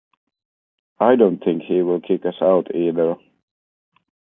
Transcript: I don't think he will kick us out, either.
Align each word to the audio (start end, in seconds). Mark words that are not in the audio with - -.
I 0.99 1.15
don't 1.15 1.43
think 1.43 1.61
he 1.61 1.83
will 1.83 2.01
kick 2.01 2.25
us 2.25 2.41
out, 2.41 2.75
either. 2.75 3.17